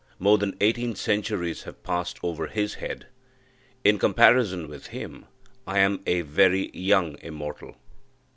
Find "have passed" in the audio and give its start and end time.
1.65-2.17